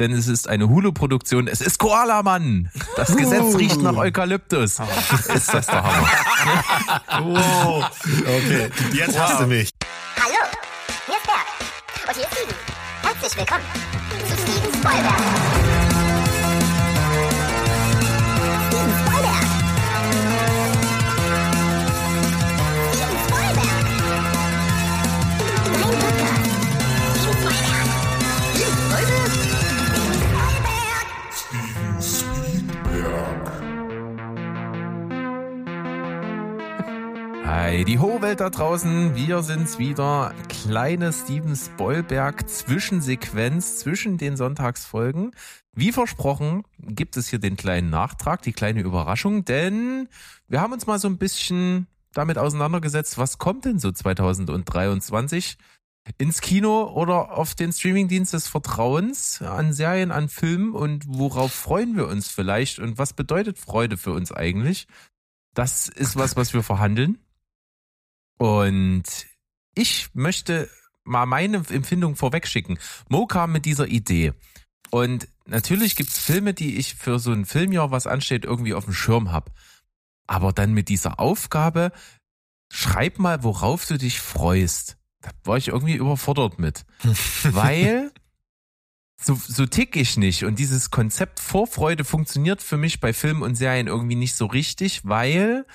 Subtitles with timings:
[0.00, 1.46] denn es ist eine Hulu-Produktion.
[1.46, 2.70] Es ist Koala Mann.
[2.96, 4.78] Das Gesetz riecht nach Eukalyptus.
[5.34, 6.08] Ist das der Hammer?
[7.22, 7.84] Oh,
[8.22, 9.70] okay, jetzt hast du mich.
[10.16, 10.34] Hallo,
[11.06, 12.08] hier ist Berg.
[12.08, 12.54] Und hier ist Steven.
[13.02, 13.64] Herzlich willkommen
[14.26, 15.49] zu Steven Spoilberg.
[37.52, 39.16] Hi, die hohe Welt da draußen.
[39.16, 40.32] Wir sind's wieder.
[40.48, 45.32] Kleine Steven Spoilberg Zwischensequenz zwischen den Sonntagsfolgen.
[45.72, 50.08] Wie versprochen gibt es hier den kleinen Nachtrag, die kleine Überraschung, denn
[50.46, 55.58] wir haben uns mal so ein bisschen damit auseinandergesetzt, was kommt denn so 2023
[56.18, 61.96] ins Kino oder auf den Streamingdienst des Vertrauens an Serien, an Filmen und worauf freuen
[61.96, 64.86] wir uns vielleicht und was bedeutet Freude für uns eigentlich?
[65.52, 67.18] Das ist was, was wir verhandeln.
[68.40, 69.02] Und
[69.74, 70.70] ich möchte
[71.04, 72.78] mal meine Empfindung vorwegschicken.
[73.10, 74.32] Mo kam mit dieser Idee.
[74.90, 78.94] Und natürlich gibt's Filme, die ich für so ein Filmjahr, was ansteht, irgendwie auf dem
[78.94, 79.50] Schirm hab.
[80.26, 81.92] Aber dann mit dieser Aufgabe,
[82.72, 84.96] schreib mal, worauf du dich freust.
[85.20, 86.86] Da war ich irgendwie überfordert mit.
[87.42, 88.10] Weil
[89.22, 90.44] so, so tick ich nicht.
[90.44, 95.02] Und dieses Konzept Vorfreude funktioniert für mich bei Filmen und Serien irgendwie nicht so richtig,
[95.04, 95.66] weil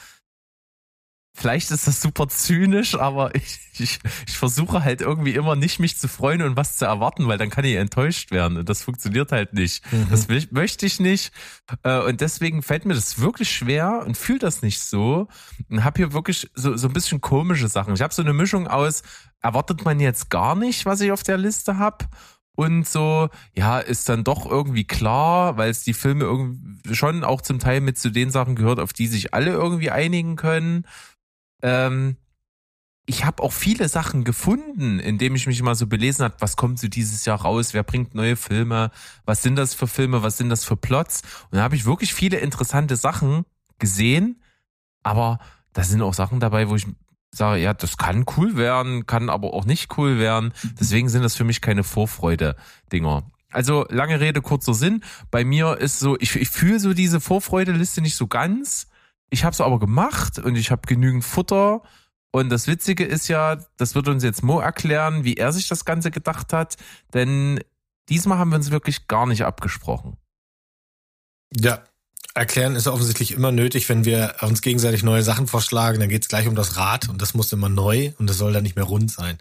[1.36, 5.97] vielleicht ist das super zynisch, aber ich, ich, ich versuche halt irgendwie immer nicht mich
[5.97, 9.31] zu freuen und was zu erwarten, weil dann kann ich enttäuscht werden und das funktioniert
[9.31, 9.83] halt nicht.
[9.91, 10.08] Mhm.
[10.09, 11.31] Das will, möchte ich nicht
[11.83, 15.28] Äh, und deswegen fällt mir das wirklich schwer und fühle das nicht so
[15.69, 17.94] und habe hier wirklich so, so ein bisschen komische Sachen.
[17.95, 19.02] Ich habe so eine Mischung aus,
[19.41, 22.08] erwartet man jetzt gar nicht, was ich auf der Liste hab
[22.56, 27.41] und so, ja, ist dann doch irgendwie klar, weil es die Filme irgendwie schon auch
[27.41, 30.86] zum Teil mit zu den Sachen gehört, auf die sich alle irgendwie einigen können.
[31.66, 32.17] Ähm,
[33.07, 36.79] ich habe auch viele Sachen gefunden, indem ich mich mal so belesen habe, was kommt
[36.79, 38.91] so dieses Jahr raus, wer bringt neue Filme,
[39.25, 41.22] was sind das für Filme, was sind das für Plots.
[41.50, 43.45] Und da habe ich wirklich viele interessante Sachen
[43.79, 44.41] gesehen,
[45.03, 45.39] aber
[45.73, 46.88] da sind auch Sachen dabei, wo ich
[47.31, 50.53] sage, ja, das kann cool werden, kann aber auch nicht cool werden.
[50.79, 53.23] Deswegen sind das für mich keine Vorfreude-Dinger.
[53.51, 55.03] Also lange Rede, kurzer Sinn.
[55.31, 58.88] Bei mir ist so, ich, ich fühle so diese Vorfreude-Liste nicht so ganz.
[59.30, 61.81] Ich habe es aber gemacht und ich habe genügend Futter.
[62.31, 65.86] Und das Witzige ist ja, das wird uns jetzt Mo erklären, wie er sich das
[65.86, 66.75] Ganze gedacht hat.
[67.13, 67.62] Denn
[68.09, 70.18] diesmal haben wir uns wirklich gar nicht abgesprochen.
[71.56, 71.84] Ja,
[72.34, 76.00] erklären ist offensichtlich immer nötig, wenn wir uns gegenseitig neue Sachen vorschlagen.
[76.00, 78.53] Dann geht es gleich um das Rad und das muss immer neu und das soll
[78.53, 79.38] dann nicht mehr rund sein.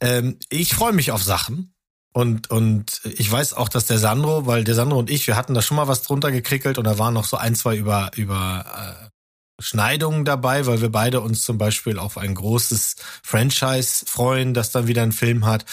[0.00, 1.74] Ähm, ich freue mich auf Sachen.
[2.12, 5.54] Und, und ich weiß auch, dass der Sandro, weil der Sandro und ich, wir hatten
[5.54, 8.64] da schon mal was drunter gekrickelt und da waren noch so ein, zwei über, über
[8.66, 14.72] äh, Schneidungen dabei, weil wir beide uns zum Beispiel auf ein großes Franchise freuen, das
[14.72, 15.64] dann wieder einen Film hat.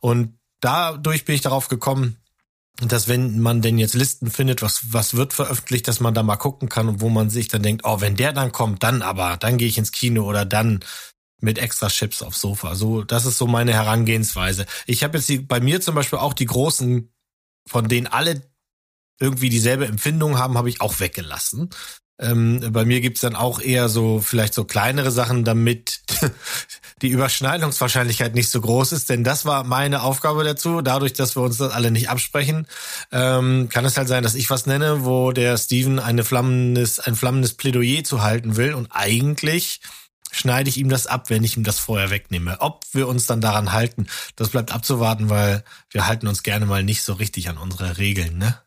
[0.00, 2.16] Und dadurch bin ich darauf gekommen,
[2.80, 6.36] dass wenn man denn jetzt Listen findet, was, was wird veröffentlicht, dass man da mal
[6.36, 9.36] gucken kann und wo man sich dann denkt, oh, wenn der dann kommt, dann aber,
[9.38, 10.80] dann gehe ich ins Kino oder dann
[11.40, 12.74] mit extra Chips aufs Sofa.
[12.74, 14.66] So, das ist so meine Herangehensweise.
[14.86, 17.12] Ich habe jetzt die, bei mir zum Beispiel auch die großen,
[17.68, 18.42] von denen alle
[19.20, 21.70] irgendwie dieselbe Empfindung haben, habe ich auch weggelassen.
[22.18, 26.00] Ähm, bei mir gibt's dann auch eher so vielleicht so kleinere Sachen, damit
[27.02, 30.80] die Überschneidungswahrscheinlichkeit nicht so groß ist, denn das war meine Aufgabe dazu.
[30.80, 32.66] Dadurch, dass wir uns das alle nicht absprechen,
[33.12, 37.16] ähm, kann es halt sein, dass ich was nenne, wo der Steven eine flammendes, ein
[37.16, 39.80] flammendes Plädoyer zu halten will und eigentlich
[40.36, 42.60] schneide ich ihm das ab, wenn ich ihm das vorher wegnehme.
[42.60, 46.82] Ob wir uns dann daran halten, das bleibt abzuwarten, weil wir halten uns gerne mal
[46.82, 48.60] nicht so richtig an unsere Regeln, ne?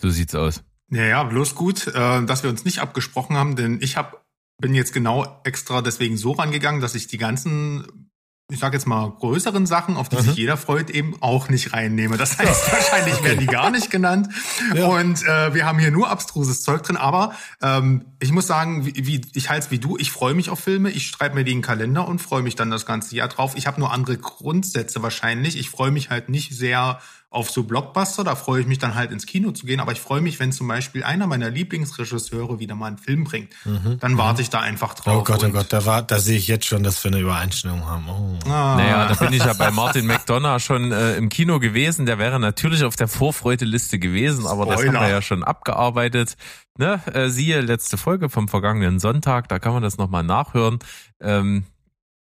[0.00, 0.62] So sieht's aus.
[0.90, 4.24] Ja, ja, bloß gut, äh, dass wir uns nicht abgesprochen haben, denn ich hab,
[4.60, 8.10] bin jetzt genau extra deswegen so rangegangen, dass ich die ganzen,
[8.52, 10.20] ich sag jetzt mal, größeren Sachen, auf die Mhm.
[10.20, 12.16] sich jeder freut, eben auch nicht reinnehme.
[12.18, 14.28] Das heißt, wahrscheinlich werden die gar nicht genannt.
[14.74, 14.86] Ja.
[14.86, 19.06] Und äh, wir haben hier nur abstruses Zeug drin, aber ähm, ich muss sagen, wie,
[19.06, 21.58] wie ich halte wie du, ich freue mich auf Filme, ich schreibe mir die in
[21.58, 23.52] den Kalender und freue mich dann das ganze Jahr drauf.
[23.54, 25.58] Ich habe nur andere Grundsätze wahrscheinlich.
[25.58, 27.00] Ich freue mich halt nicht sehr
[27.34, 30.00] auf so Blockbuster, da freue ich mich dann halt ins Kino zu gehen, aber ich
[30.00, 33.52] freue mich, wenn zum Beispiel einer meiner Lieblingsregisseure wieder mal einen Film bringt.
[33.98, 35.16] Dann warte ich da einfach drauf.
[35.18, 37.84] Oh Gott, oh Gott, da war, da sehe ich jetzt schon, dass wir eine Übereinstimmung
[37.86, 38.08] haben.
[38.08, 38.38] Oh.
[38.48, 38.76] Ah.
[38.76, 42.06] Naja, da bin ich ja bei Martin McDonough schon äh, im Kino gewesen.
[42.06, 45.00] Der wäre natürlich auf der Vorfreudeliste gewesen, aber das haben Spoiler.
[45.00, 46.36] wir ja schon abgearbeitet.
[46.76, 47.00] Ne?
[47.12, 50.80] Äh, siehe letzte Folge vom vergangenen Sonntag, da kann man das nochmal nachhören.
[51.20, 51.64] Ähm,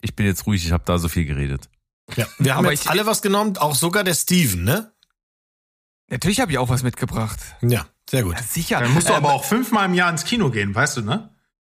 [0.02, 1.70] ich bin jetzt ruhig, ich habe da so viel geredet.
[2.16, 4.92] Ja, wir haben Aber jetzt ich- alle was genommen, auch sogar der Steven, ne?
[6.10, 7.40] Natürlich habe ich auch was mitgebracht.
[7.62, 8.36] Ja, sehr gut.
[8.36, 8.80] Ja, sicher.
[8.80, 11.35] Dann musst du Ähm, aber auch fünfmal im Jahr ins Kino gehen, weißt du, ne?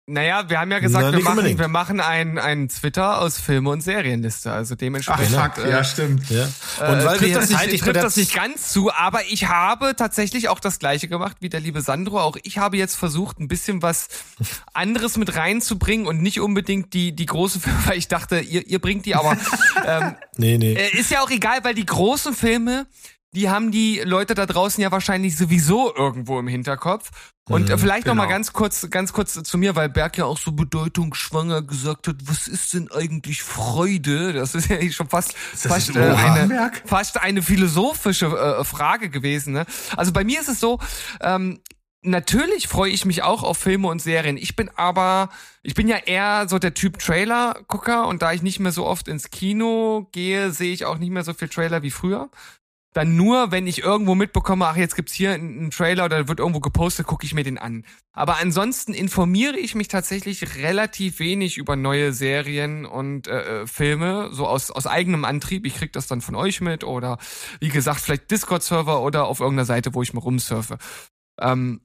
[0.09, 1.59] Naja, wir haben ja gesagt, Na, wir machen, unbedingt.
[1.59, 4.49] wir machen ein, ein Twitter aus Filme und Serienliste.
[4.53, 5.35] Also Ach, dementsprechend.
[5.35, 6.29] fuck, äh, ja, stimmt.
[6.29, 6.43] Ja.
[6.43, 9.49] Und äh, weil trifft wir das, jetzt nicht, trifft das nicht ganz zu, aber ich
[9.49, 12.21] habe tatsächlich auch das gleiche gemacht wie der liebe Sandro.
[12.21, 14.07] Auch ich habe jetzt versucht, ein bisschen was
[14.73, 18.79] anderes mit reinzubringen und nicht unbedingt die, die großen Filme, weil ich dachte, ihr, ihr
[18.79, 19.35] bringt die, aber
[19.85, 20.71] ähm, Nee, nee.
[20.73, 22.87] äh, ist ja auch egal, weil die großen Filme,
[23.37, 27.11] die haben die Leute da draußen ja wahrscheinlich sowieso irgendwo im Hinterkopf.
[27.47, 28.33] Und äh, vielleicht noch mal genau.
[28.33, 32.47] ganz kurz, ganz kurz zu mir, weil Berg ja auch so bedeutungsschwanger gesagt hat, was
[32.47, 34.33] ist denn eigentlich Freude?
[34.33, 39.53] Das ist ja schon fast, fast, äh, eine, fast eine philosophische äh, Frage gewesen.
[39.53, 39.67] Ne?
[39.95, 40.79] Also bei mir ist es so,
[41.21, 41.59] ähm,
[42.01, 44.37] natürlich freue ich mich auch auf Filme und Serien.
[44.37, 45.29] Ich bin aber,
[45.61, 49.07] ich bin ja eher so der Typ Trailer-Gucker und da ich nicht mehr so oft
[49.07, 52.31] ins Kino gehe, sehe ich auch nicht mehr so viel Trailer wie früher.
[52.93, 56.61] Dann nur, wenn ich irgendwo mitbekomme, ach, jetzt gibt's hier einen Trailer oder wird irgendwo
[56.61, 57.85] gepostet, gucke ich mir den an.
[58.11, 64.29] Aber ansonsten informiere ich mich tatsächlich relativ wenig über neue Serien und äh, äh, Filme,
[64.31, 65.65] so aus, aus eigenem Antrieb.
[65.65, 67.17] Ich krieg das dann von euch mit oder
[67.59, 70.77] wie gesagt, vielleicht Discord-Server oder auf irgendeiner Seite, wo ich mal rumsurfe.
[71.39, 71.81] Ähm,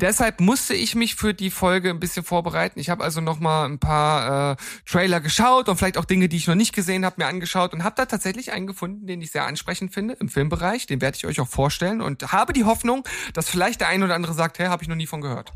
[0.00, 2.78] deshalb musste ich mich für die Folge ein bisschen vorbereiten.
[2.78, 6.36] Ich habe also noch mal ein paar äh, Trailer geschaut und vielleicht auch Dinge, die
[6.36, 9.32] ich noch nicht gesehen habe, mir angeschaut und habe da tatsächlich einen gefunden, den ich
[9.32, 10.86] sehr ansprechend finde im Filmbereich.
[10.86, 14.14] Den werde ich euch auch vorstellen und habe die Hoffnung, dass vielleicht der ein oder
[14.14, 15.52] andere sagt, hey, habe ich noch nie von gehört.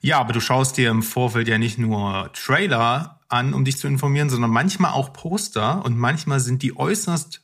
[0.00, 3.88] Ja, aber du schaust dir im Vorfeld ja nicht nur Trailer an, um dich zu
[3.88, 7.42] informieren, sondern manchmal auch Poster und manchmal sind die äußerst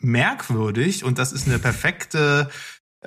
[0.00, 2.50] merkwürdig und das ist eine perfekte,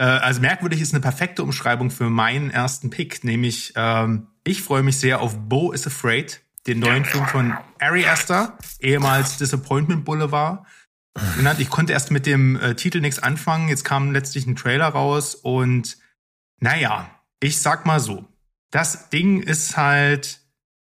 [0.01, 4.81] äh, also merkwürdig ist eine perfekte Umschreibung für meinen ersten Pick, nämlich ähm, ich freue
[4.81, 10.65] mich sehr auf Bo is Afraid, den neuen Film von Ari Aster, ehemals Disappointment Boulevard
[11.37, 11.59] genannt.
[11.59, 15.35] Ich konnte erst mit dem äh, Titel nichts anfangen, jetzt kam letztlich ein Trailer raus
[15.35, 15.99] und
[16.59, 17.07] naja,
[17.39, 18.25] ich sag mal so,
[18.71, 20.39] das Ding ist halt,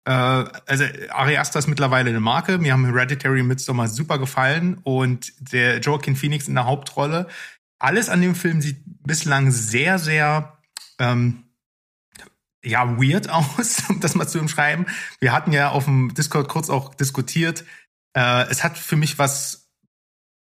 [0.06, 2.59] äh, also Ari Aster ist mittlerweile eine Marke.
[2.59, 7.27] Mir haben Hereditary Midsommar super gefallen und der Joaquin Phoenix in der Hauptrolle.
[7.81, 10.60] Alles an dem Film sieht bislang sehr, sehr
[11.00, 11.45] ähm,
[12.63, 14.86] ja, weird aus, um das mal zu umschreiben.
[15.19, 17.66] Wir hatten ja auf dem Discord kurz auch diskutiert.
[18.13, 19.72] Äh, es hat für mich was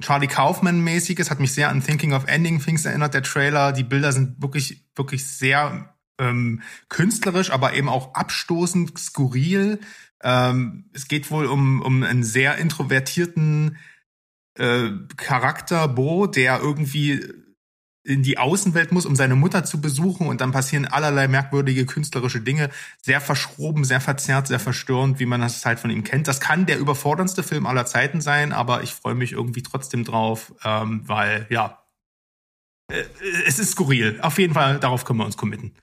[0.01, 3.71] Charlie Kaufman-mäßiges, hat mich sehr an Thinking of Ending Things erinnert, der Trailer.
[3.71, 9.79] Die Bilder sind wirklich, wirklich sehr ähm, künstlerisch, aber eben auch abstoßend, skurril.
[10.21, 13.77] Ähm, es geht wohl um, um einen sehr introvertierten
[14.59, 17.23] äh, Charakter, Bo, der irgendwie
[18.03, 22.41] in die Außenwelt muss, um seine Mutter zu besuchen und dann passieren allerlei merkwürdige künstlerische
[22.41, 22.69] Dinge.
[23.01, 26.27] Sehr verschroben, sehr verzerrt, sehr verstörend, wie man das halt von ihm kennt.
[26.27, 30.53] Das kann der überforderndste Film aller Zeiten sein, aber ich freue mich irgendwie trotzdem drauf,
[30.63, 31.83] ähm, weil, ja,
[32.91, 33.03] äh,
[33.45, 34.19] es ist skurril.
[34.21, 35.73] Auf jeden Fall, darauf können wir uns committen.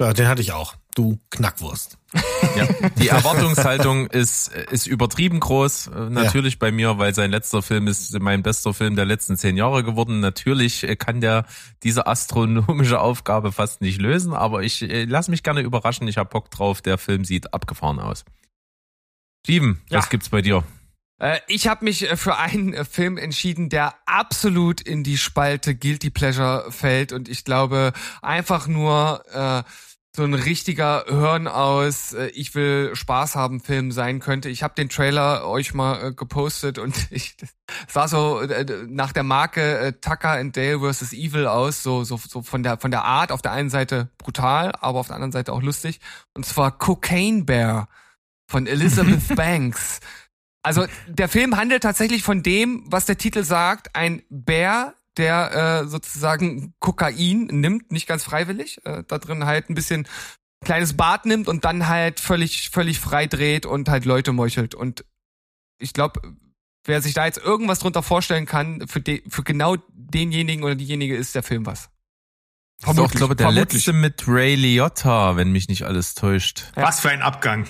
[0.00, 0.74] Ja, den hatte ich auch.
[0.94, 1.98] Du Knackwurst.
[2.56, 2.66] Ja,
[2.98, 5.88] die Erwartungshaltung ist, ist übertrieben groß.
[5.88, 9.56] Äh, Natürlich bei mir, weil sein letzter Film ist mein bester Film der letzten zehn
[9.56, 10.18] Jahre geworden.
[10.20, 11.44] Natürlich äh, kann der
[11.84, 16.08] diese astronomische Aufgabe fast nicht lösen, aber ich äh, lass mich gerne überraschen.
[16.08, 16.80] Ich hab Bock drauf.
[16.80, 18.24] Der Film sieht abgefahren aus.
[19.44, 19.98] Steven, Ja.
[19.98, 20.64] was gibt's bei dir?
[21.20, 25.74] Äh, ich habe mich äh, für einen äh, Film entschieden, der absolut in die Spalte
[25.74, 29.62] Guilty Pleasure fällt und ich glaube einfach nur äh,
[30.18, 34.48] so ein richtiger Hören aus, äh, ich will Spaß haben Film sein könnte.
[34.48, 37.50] Ich habe den Trailer euch mal äh, gepostet und ich das
[37.86, 41.12] sah so äh, nach der Marke äh, Tucker and Dale vs.
[41.12, 44.72] Evil aus, so so so von der von der Art auf der einen Seite brutal,
[44.80, 46.00] aber auf der anderen Seite auch lustig
[46.34, 47.88] und zwar Cocaine Bear
[48.48, 50.00] von Elizabeth Banks.
[50.64, 55.88] Also der Film handelt tatsächlich von dem, was der Titel sagt, ein Bär, der äh,
[55.88, 60.08] sozusagen Kokain nimmt, nicht ganz freiwillig, äh, da drin halt ein bisschen
[60.64, 65.04] kleines Bad nimmt und dann halt völlig völlig frei dreht und halt Leute meuchelt und
[65.78, 66.20] ich glaube,
[66.84, 71.16] wer sich da jetzt irgendwas drunter vorstellen kann, für de, für genau denjenigen oder diejenige
[71.16, 71.90] ist der Film was.
[72.80, 73.86] Ist auch, glaube ich, der vermutlich.
[73.86, 76.72] letzte mit Ray Liotta, wenn mich nicht alles täuscht.
[76.76, 76.84] Ja.
[76.84, 77.66] Was für ein Abgang.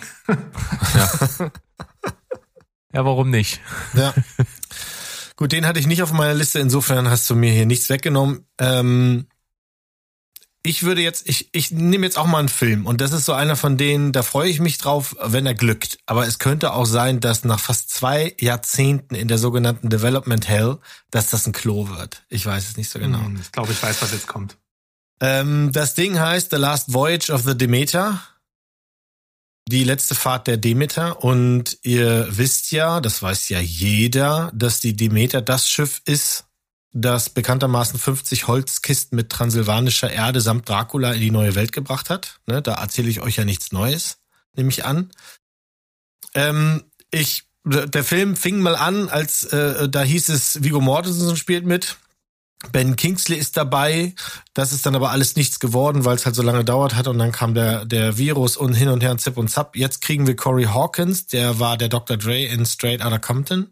[2.93, 3.61] Ja, warum nicht?
[3.95, 4.15] Ja.
[5.39, 8.45] Gut, den hatte ich nicht auf meiner Liste, insofern hast du mir hier nichts weggenommen.
[8.59, 9.29] Ähm,
[10.65, 13.35] ich würde jetzt, ich, ich nehme jetzt auch mal einen Film und das ist so
[13.35, 15.99] einer von denen, da freue ich mich drauf, wenn er glückt.
[16.07, 20.79] Aber es könnte auch sein, dass nach fast zwei Jahrzehnten in der sogenannten Development Hell,
[21.13, 22.25] dass das ein Klo wird.
[22.29, 23.25] Ich weiß es nicht so genau.
[23.25, 24.57] Hm, Ich glaube, ich weiß, was jetzt kommt.
[25.21, 28.21] Ähm, das Ding heißt The Last Voyage of the Demeter.
[29.71, 31.23] Die letzte Fahrt der Demeter.
[31.23, 36.47] Und ihr wisst ja, das weiß ja jeder, dass die Demeter das Schiff ist,
[36.93, 42.41] das bekanntermaßen 50 Holzkisten mit transsilvanischer Erde samt Dracula in die neue Welt gebracht hat.
[42.47, 44.17] Ne, da erzähle ich euch ja nichts Neues,
[44.57, 45.11] nehme ich an.
[46.33, 51.67] Ähm, ich, der Film fing mal an, als äh, da hieß es, Vigo Mortensen spielt
[51.67, 51.99] mit.
[52.73, 54.15] Ben Kingsley ist dabei.
[54.53, 57.19] Das ist dann aber alles nichts geworden, weil es halt so lange dauert hat und
[57.19, 59.77] dann kam der, der Virus und hin und her und zip und zap.
[59.77, 62.17] Jetzt kriegen wir Corey Hawkins, der war der Dr.
[62.17, 63.69] Dre in Straight Outta Compton.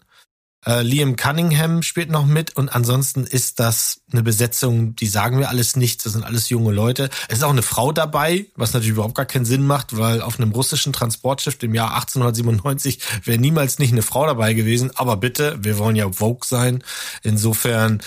[0.67, 5.49] Äh, Liam Cunningham spielt noch mit und ansonsten ist das eine Besetzung, die sagen wir
[5.49, 7.09] alles nichts, das sind alles junge Leute.
[7.29, 10.41] Es ist auch eine Frau dabei, was natürlich überhaupt gar keinen Sinn macht, weil auf
[10.41, 14.91] einem russischen Transportschiff im Jahr 1897 wäre niemals nicht eine Frau dabei gewesen.
[14.97, 16.83] Aber bitte, wir wollen ja Vogue sein.
[17.23, 18.03] Insofern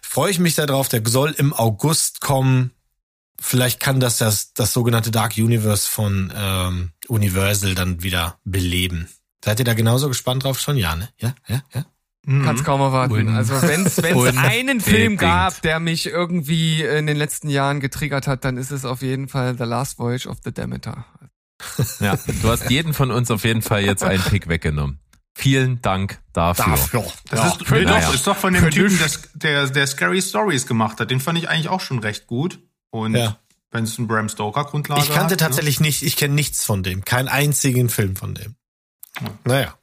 [0.00, 0.88] freue ich mich darauf.
[0.88, 2.70] Der soll im August kommen.
[3.40, 9.08] Vielleicht kann das das, das sogenannte Dark Universe von ähm, Universal dann wieder beleben.
[9.44, 10.76] Seid ihr da genauso gespannt drauf schon?
[10.76, 11.08] Ja, ne?
[11.18, 11.84] Ja, ja, ja.
[12.26, 13.14] Kann's kaum erwarten.
[13.14, 18.26] Un- also wenn es einen Film gab, der mich irgendwie in den letzten Jahren getriggert
[18.26, 21.04] hat, dann ist es auf jeden Fall The Last Voyage of the Demeter.
[22.00, 25.00] Ja, du hast jeden von uns auf jeden Fall jetzt einen Pick weggenommen.
[25.36, 26.74] Vielen Dank dafür.
[26.74, 27.46] Das Ja.
[27.48, 28.00] ist, naja.
[28.06, 31.10] doch, ist doch von dem Typen, das, der, der Scary Stories gemacht hat.
[31.10, 32.60] Den fand ich eigentlich auch schon recht gut.
[32.90, 33.36] Und Ja.
[33.72, 36.82] wenn es ein Bram Stoker Grundlage Ich kannte hat, tatsächlich nicht, ich kenne nichts von
[36.84, 37.04] dem.
[37.04, 38.54] Keinen einzigen Film von dem.
[39.44, 39.74] Naja.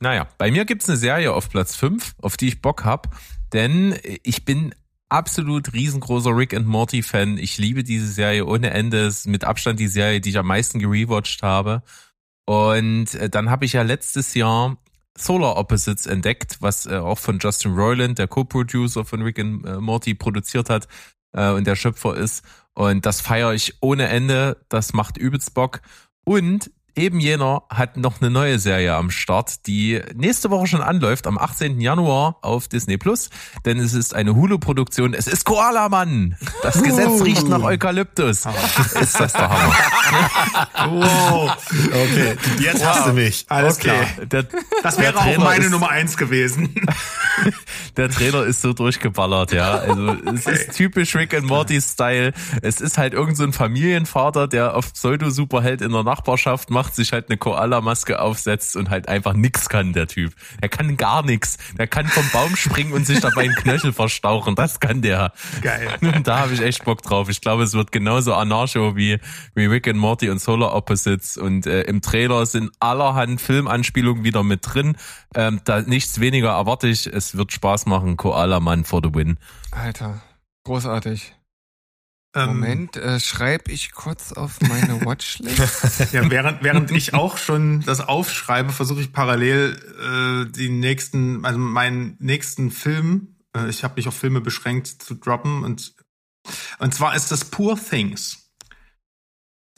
[0.00, 3.16] Naja, bei mir gibt's eine Serie auf Platz 5, auf die ich Bock hab,
[3.52, 4.74] denn ich bin
[5.08, 7.38] absolut riesengroßer Rick and Morty Fan.
[7.38, 8.98] Ich liebe diese Serie ohne Ende.
[8.98, 11.82] Ist mit Abstand die Serie, die ich am meisten gerewatcht habe.
[12.46, 14.76] Und äh, dann habe ich ja letztes Jahr
[15.16, 19.76] Solar Opposites entdeckt, was äh, auch von Justin Roiland, der Co-Producer von Rick and äh,
[19.80, 20.88] Morty, produziert hat
[21.36, 22.44] und der Schöpfer ist.
[22.74, 24.64] Und das feiere ich ohne Ende.
[24.68, 25.80] Das macht übelst Bock.
[26.24, 31.26] Und eben jener hat noch eine neue Serie am Start, die nächste Woche schon anläuft,
[31.26, 31.80] am 18.
[31.80, 33.30] Januar auf Disney Plus.
[33.64, 35.14] Denn es ist eine Hulu-Produktion.
[35.14, 36.36] Es ist Koala Mann.
[36.62, 38.46] Das Gesetz riecht nach Eukalyptus.
[39.00, 39.74] Ist das der Hammer.
[40.86, 41.50] Wow,
[41.86, 43.46] Okay, jetzt hast du mich.
[43.48, 43.88] alles okay.
[44.16, 44.26] klar.
[44.26, 44.44] Der,
[44.82, 46.74] Das wäre auch meine ist, Nummer eins gewesen.
[47.96, 49.72] Der Trailer ist so durchgeballert, ja.
[49.72, 52.32] Also es ist typisch Rick and Morty Style.
[52.62, 57.12] Es ist halt irgend so ein Familienvater, der auf Pseudo-Superheld in der Nachbarschaft macht, sich
[57.12, 60.32] halt eine Koala-Maske aufsetzt und halt einfach nix kann, der Typ.
[60.62, 61.56] Der kann gar nix.
[61.78, 64.54] Der kann vom Baum springen und sich dabei einen Knöchel verstauchen.
[64.54, 65.32] Das kann der.
[65.62, 65.88] Geil.
[66.00, 67.28] Und da habe ich echt Bock drauf.
[67.28, 69.18] Ich glaube, es wird genauso anarcho wie,
[69.54, 71.36] wie Rick and Morty und Solar Opposites.
[71.36, 74.96] Und äh, im Trailer sind allerhand Filmanspielungen wieder mit drin.
[75.34, 77.06] Ähm, da nichts weniger erwarte ich.
[77.06, 78.16] Es wird Spaß machen.
[78.16, 79.38] Koala Mann for the win.
[79.70, 80.22] Alter,
[80.64, 81.34] großartig.
[82.34, 86.12] Ähm, Moment, äh, schreibe ich kurz auf meine Watchlist.
[86.12, 91.58] Ja, während, während ich auch schon das aufschreibe, versuche ich parallel äh, die nächsten, also
[91.58, 95.94] meinen nächsten Film, äh, ich habe mich auf Filme beschränkt zu droppen und
[96.78, 98.50] und zwar ist das Poor Things.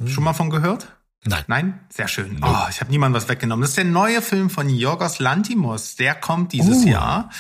[0.05, 0.96] Schon mal von gehört?
[1.26, 1.45] Nein.
[1.47, 1.80] Nein?
[1.88, 2.38] Sehr schön.
[2.42, 3.62] Oh, ich habe niemandem was weggenommen.
[3.62, 5.97] Das ist der neue Film von Yorgos Lantimos.
[5.97, 6.88] Der kommt dieses Oh.
[6.88, 7.30] Jahr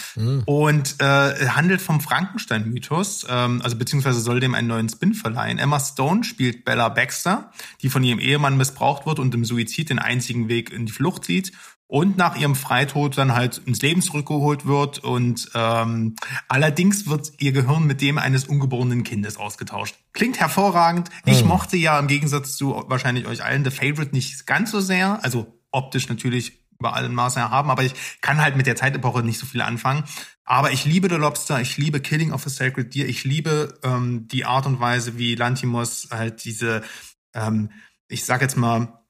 [0.46, 5.58] und äh, handelt vom Frankenstein-Mythos, ähm, also beziehungsweise soll dem einen neuen Spin verleihen.
[5.58, 7.50] Emma Stone spielt Bella Baxter,
[7.82, 11.24] die von ihrem Ehemann missbraucht wird und im Suizid den einzigen Weg in die Flucht
[11.24, 11.52] sieht
[11.88, 16.16] und nach ihrem Freitod dann halt ins Leben zurückgeholt wird und ähm,
[16.48, 19.94] allerdings wird ihr Gehirn mit dem eines ungeborenen Kindes ausgetauscht.
[20.12, 21.10] Klingt hervorragend.
[21.24, 25.22] Ich mochte ja im Gegensatz zu wahrscheinlich euch allen The Favorite nicht ganz so sehr,
[25.22, 29.38] also optisch natürlich über allen Maßen erhaben, aber ich kann halt mit der Zeitepoche nicht
[29.38, 30.04] so viel anfangen.
[30.44, 34.28] Aber ich liebe The Lobster, ich liebe Killing of a Sacred Deer, ich liebe ähm,
[34.28, 36.82] die Art und Weise, wie Lantimos halt diese,
[37.34, 37.70] ähm,
[38.08, 39.05] ich sag jetzt mal,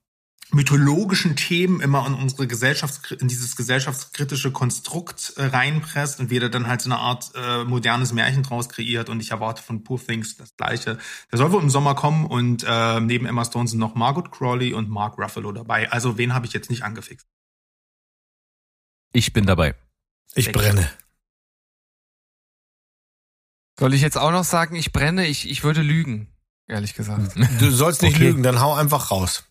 [0.52, 6.66] mythologischen Themen immer in unsere Gesellschaft, in dieses gesellschaftskritische Konstrukt äh, reinpresst und wieder dann
[6.68, 10.36] halt so eine Art äh, modernes Märchen draus kreiert und ich erwarte von Poor Things
[10.36, 10.98] das Gleiche.
[11.32, 14.72] Der soll wohl im Sommer kommen und äh, neben Emma Stone sind noch Margot Crawley
[14.72, 15.90] und Mark Ruffalo dabei.
[15.90, 17.26] Also wen habe ich jetzt nicht angefixt?
[19.12, 19.74] Ich bin dabei.
[20.34, 20.90] Ich brenne.
[23.78, 25.26] Soll ich jetzt auch noch sagen, ich brenne?
[25.26, 26.28] Ich, ich würde lügen,
[26.66, 27.34] ehrlich gesagt.
[27.60, 28.28] Du sollst nicht Okay.
[28.28, 29.45] lügen, dann hau einfach raus.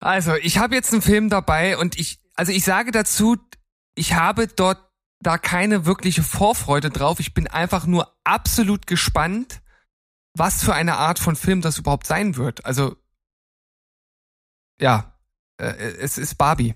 [0.00, 3.38] Also, ich habe jetzt einen Film dabei und ich, also ich sage dazu,
[3.94, 7.20] ich habe dort da keine wirkliche Vorfreude drauf.
[7.20, 9.62] Ich bin einfach nur absolut gespannt,
[10.36, 12.66] was für eine Art von Film das überhaupt sein wird.
[12.66, 12.96] Also,
[14.78, 15.18] ja,
[15.56, 16.74] äh, es ist Barbie.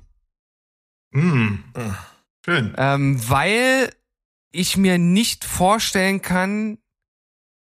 [1.12, 1.64] Hm.
[2.46, 2.74] Schön.
[2.78, 3.92] Ähm, weil
[4.52, 6.78] ich mir nicht vorstellen kann,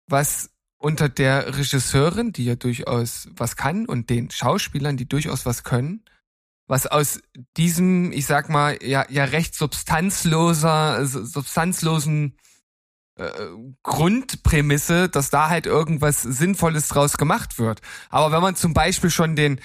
[0.07, 0.54] was
[0.85, 6.05] unter der Regisseurin, die ja durchaus was kann, und den Schauspielern, die durchaus was können,
[6.67, 7.21] was aus
[7.57, 12.37] diesem, ich sag mal, ja, ja recht substanzloser, substanzlosen
[13.17, 13.31] äh,
[13.83, 17.81] Grundprämisse, dass da halt irgendwas Sinnvolles draus gemacht wird.
[18.11, 19.61] Aber wenn man zum Beispiel schon den,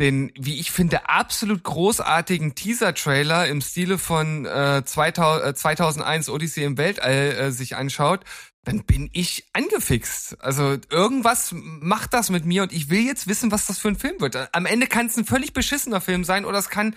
[0.00, 6.64] den, wie ich finde, absolut großartigen Teaser-Trailer im Stile von äh, 2000, äh, 2001 Odyssey
[6.64, 8.24] im Weltall äh, sich anschaut,
[8.64, 10.42] dann bin ich angefixt.
[10.42, 13.96] Also irgendwas macht das mit mir und ich will jetzt wissen, was das für ein
[13.96, 14.54] Film wird.
[14.54, 16.94] Am Ende kann es ein völlig beschissener Film sein oder es kann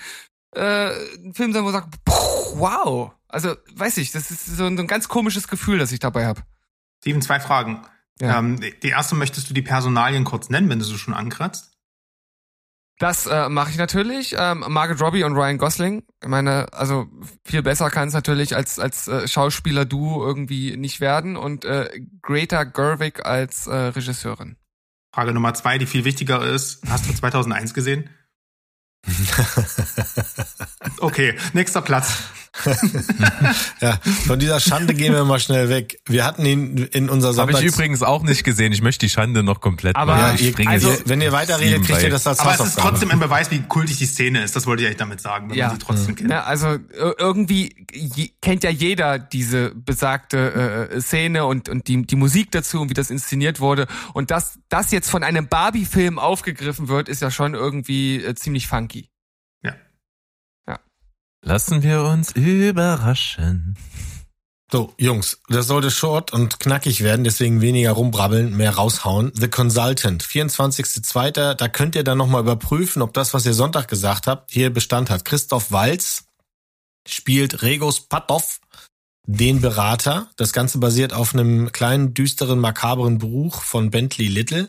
[0.55, 1.95] äh, ein Film sein, wo man sagt,
[2.55, 3.11] wow.
[3.27, 6.25] Also weiß ich, das ist so ein, so ein ganz komisches Gefühl, das ich dabei
[6.25, 6.41] habe.
[7.01, 7.85] Steven, zwei Fragen.
[8.19, 8.39] Ja.
[8.39, 11.76] Ähm, die erste, möchtest du die Personalien kurz nennen, wenn du so schon ankratzt?
[12.99, 14.35] Das äh, mache ich natürlich.
[14.37, 16.03] Ähm, Margaret Robbie und Ryan Gosling.
[16.21, 17.07] Ich meine, also
[17.43, 21.89] viel besser kann es natürlich als als äh, Schauspieler du irgendwie nicht werden und äh,
[22.23, 24.57] Greta Gerwig als äh, Regisseurin.
[25.13, 28.09] Frage Nummer zwei, die viel wichtiger ist: Hast du 2001 gesehen?
[30.99, 32.23] okay, nächster Platz.
[33.81, 35.99] ja, von dieser Schande gehen wir mal schnell weg.
[36.05, 37.57] Wir hatten ihn in unserer Sonntags...
[37.57, 38.73] Habe ich übrigens auch nicht gesehen.
[38.73, 40.37] Ich möchte die Schande noch komplett Aber machen.
[40.39, 43.19] Ja, ihr, also, wenn ihr weiterredet, kriegt ihr das als Aber es ist trotzdem ein
[43.19, 44.55] Beweis, wie kultig die Szene ist.
[44.55, 45.67] Das wollte ich eigentlich damit sagen, wenn ja.
[45.67, 46.29] man sie trotzdem kennt.
[46.29, 46.77] Ja, also
[47.17, 47.87] irgendwie
[48.41, 52.93] kennt ja jeder diese besagte äh, Szene und, und die, die Musik dazu und wie
[52.93, 53.87] das inszeniert wurde.
[54.13, 58.67] Und dass das jetzt von einem Barbie-Film aufgegriffen wird, ist ja schon irgendwie äh, ziemlich
[58.67, 59.09] funky.
[61.47, 63.77] Lassen wir uns überraschen.
[64.69, 69.31] So, Jungs, das sollte short und knackig werden, deswegen weniger rumbrabbeln, mehr raushauen.
[69.33, 74.27] The Consultant, 24.02., da könnt ihr dann nochmal überprüfen, ob das, was ihr Sonntag gesagt
[74.27, 75.23] habt, hier Bestand hat.
[75.23, 76.25] Christoph Walz
[77.07, 78.59] spielt Regos Patov,
[79.25, 80.29] den Berater.
[80.35, 84.67] Das Ganze basiert auf einem kleinen, düsteren, makabren Buch von Bentley Little.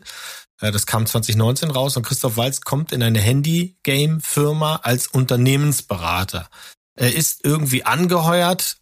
[0.59, 6.49] Äh, das kam 2019 raus und Christoph Walz kommt in eine Handy-Game-Firma als Unternehmensberater.
[6.95, 8.77] Er ist irgendwie angeheuert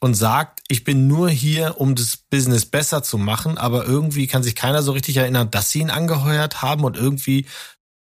[0.00, 4.42] und sagt, ich bin nur hier, um das Business besser zu machen, aber irgendwie kann
[4.42, 7.46] sich keiner so richtig erinnern, dass sie ihn angeheuert haben und irgendwie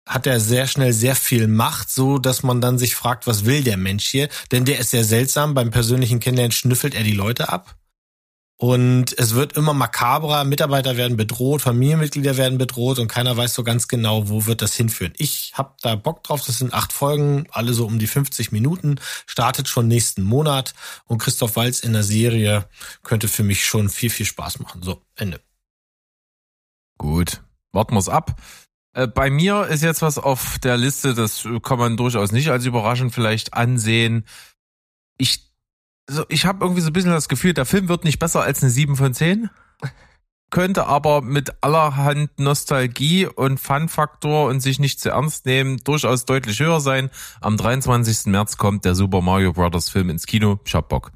[0.07, 3.63] hat er sehr schnell sehr viel Macht, so dass man dann sich fragt, was will
[3.63, 4.29] der Mensch hier?
[4.53, 5.55] Denn der ist sehr seltsam.
[5.55, 7.78] Beim persönlichen Kennenlernen schnüffelt er die Leute ab.
[8.61, 13.63] Und es wird immer makabrer, Mitarbeiter werden bedroht, Familienmitglieder werden bedroht und keiner weiß so
[13.63, 15.13] ganz genau, wo wird das hinführen.
[15.17, 18.97] Ich habe da Bock drauf, das sind acht Folgen, alle so um die 50 Minuten,
[19.27, 22.69] startet schon nächsten Monat und Christoph Walz in der Serie
[23.05, 24.83] könnte für mich schon viel, viel Spaß machen.
[24.83, 25.41] So, Ende.
[26.99, 27.41] Gut,
[27.71, 28.41] warten wir's ab.
[28.93, 32.65] Äh, bei mir ist jetzt was auf der Liste, das kann man durchaus nicht als
[32.65, 34.27] überraschend vielleicht ansehen.
[35.17, 35.48] Ich
[36.09, 38.63] so, ich habe irgendwie so ein bisschen das Gefühl, der Film wird nicht besser als
[38.63, 39.51] eine 7 von 10.
[40.51, 46.59] Könnte aber mit allerhand Nostalgie und Fun-Faktor und sich nicht zu ernst nehmen durchaus deutlich
[46.59, 47.11] höher sein.
[47.43, 48.27] Am 23.
[48.27, 49.91] März kommt der Super Mario Bros.
[49.91, 50.59] Film ins Kino.
[50.65, 51.13] Ich hab Bock.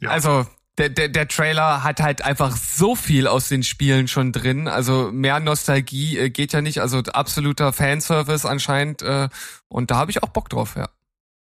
[0.00, 0.10] Ja.
[0.10, 0.46] Also,
[0.78, 4.68] der, der, der Trailer hat halt einfach so viel aus den Spielen schon drin.
[4.68, 6.80] Also mehr Nostalgie äh, geht ja nicht.
[6.80, 9.02] Also absoluter Fanservice anscheinend.
[9.02, 9.28] Äh,
[9.66, 10.88] und da habe ich auch Bock drauf, ja.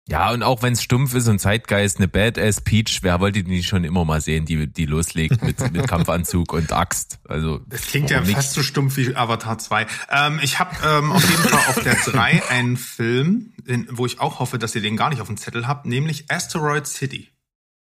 [0.08, 3.50] Ja, und auch wenn es stumpf ist und Zeitgeist, eine Badass Peach, wer wollte die
[3.52, 7.20] nicht schon immer mal sehen, die, die loslegt mit, mit Kampfanzug und Axt?
[7.30, 8.34] Also Das klingt ja nix.
[8.34, 9.86] fast so stumpf wie Avatar 2.
[10.10, 14.20] Ähm, ich habe ähm, auf jeden Fall auf der 3 einen Film, in, wo ich
[14.20, 17.30] auch hoffe, dass ihr den gar nicht auf dem Zettel habt, nämlich Asteroid City.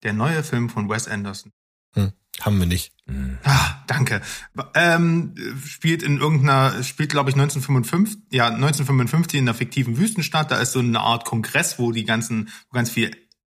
[0.03, 1.51] Der neue Film von Wes Anderson.
[1.93, 2.11] Hm.
[2.41, 2.93] Haben wir nicht.
[3.43, 4.21] Ah, danke.
[4.73, 5.33] Ähm,
[5.65, 10.51] spielt in irgendeiner, spielt glaube ich 1955, ja 1955 in einer fiktiven Wüstenstadt.
[10.51, 13.11] Da ist so eine Art Kongress, wo die ganzen, wo ganz viel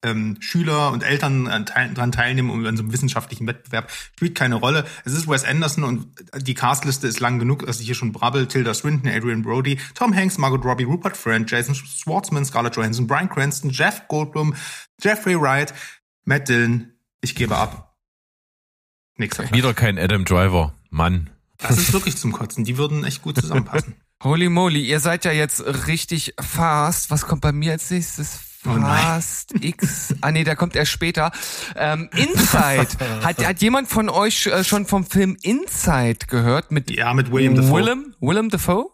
[0.03, 3.91] ähm, Schüler und Eltern dran teilnehmen und an so einem wissenschaftlichen Wettbewerb.
[3.91, 4.85] Spielt keine Rolle.
[5.03, 8.47] Es ist Wes Anderson und die Castliste ist lang genug, dass ich hier schon brabbel.
[8.47, 13.29] Tilda Swinton, Adrian Brody, Tom Hanks, Margot Robbie, Rupert Friend, Jason Schwartzman, Scarlett Johansson, Brian
[13.29, 14.53] Cranston, Jeff Goldblum,
[15.01, 15.73] Jeffrey Wright,
[16.23, 16.93] Matt Dillon.
[17.21, 17.88] Ich gebe ab.
[19.19, 20.73] Nächster Wieder kein Adam Driver.
[20.89, 21.29] Mann.
[21.57, 22.63] Das ist wirklich zum Kotzen.
[22.63, 23.95] Die würden echt gut zusammenpassen.
[24.23, 27.11] Holy moly, ihr seid ja jetzt richtig fast.
[27.11, 28.39] Was kommt bei mir als nächstes?
[28.61, 30.15] Fast oh X.
[30.21, 31.31] Ah nee, der kommt erst später.
[31.75, 32.87] Ähm, Inside.
[33.23, 36.71] hat, hat jemand von euch äh, schon vom Film Inside gehört?
[36.71, 37.75] Mit ja, mit William Dafoe.
[37.75, 38.89] Willem, Willem Dafoe?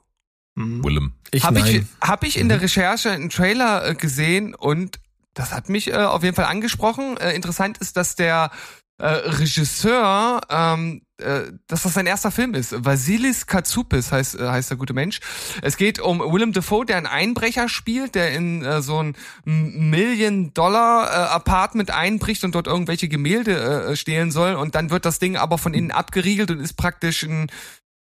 [0.55, 0.83] Mhm.
[0.83, 1.13] Willem.
[1.31, 2.61] Ich habe ich, hab ich in der.
[2.61, 4.99] Recherche einen Trailer äh, gesehen und
[5.35, 7.17] das hat mich äh, auf jeden Fall angesprochen.
[7.17, 8.51] Äh, interessant ist, dass der
[8.97, 12.85] äh, Regisseur, ähm, äh, dass das sein erster Film ist.
[12.85, 15.19] Vasilis Katsoupis heißt, äh, heißt der gute Mensch.
[15.61, 21.89] Es geht um Willem Dafoe, der einen Einbrecher spielt, der in äh, so ein Million-Dollar-Apartment
[21.89, 24.55] äh, einbricht und dort irgendwelche Gemälde äh, stehlen soll.
[24.55, 27.49] Und dann wird das Ding aber von innen abgeriegelt und ist praktisch ein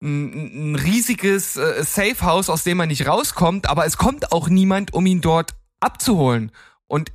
[0.01, 4.93] ein, riesiges äh, Safe House, aus dem er nicht rauskommt, aber es kommt auch niemand,
[4.93, 6.51] um ihn dort abzuholen.
[6.87, 7.11] Und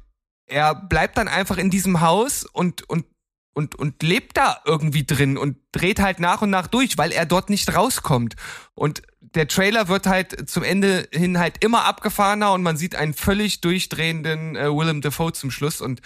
[0.47, 3.07] er bleibt dann einfach in diesem Haus und, und,
[3.55, 7.27] und, und lebt da irgendwie drin und dreht halt nach und nach durch, weil er
[7.27, 8.37] dort nicht rauskommt.
[8.75, 13.15] Und der Trailer wird halt zum Ende hin halt immer abgefahrener und man sieht einen
[13.15, 15.81] völlig durchdrehenden äh, Willem Dafoe zum Schluss.
[15.81, 16.01] Und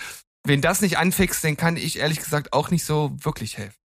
[0.44, 3.78] wen das nicht anfixt, den kann ich ehrlich gesagt auch nicht so wirklich helfen.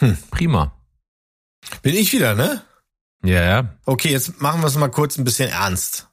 [0.00, 0.18] Hm.
[0.30, 0.72] Prima.
[1.82, 2.62] Bin ich wieder, ne?
[3.24, 3.76] Ja, ja.
[3.86, 6.08] Okay, jetzt machen wir es mal kurz ein bisschen ernst.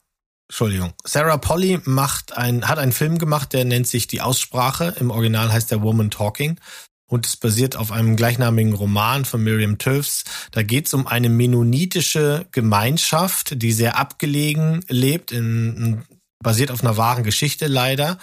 [0.48, 0.92] Entschuldigung.
[1.04, 4.94] Sarah Polly macht ein, hat einen Film gemacht, der nennt sich Die Aussprache.
[5.00, 6.60] Im Original heißt der Woman Talking.
[7.06, 10.24] Und es basiert auf einem gleichnamigen Roman von Miriam Tövs.
[10.50, 16.04] Da geht es um eine mennonitische Gemeinschaft, die sehr abgelegen lebt, in,
[16.42, 18.18] basiert auf einer wahren Geschichte leider.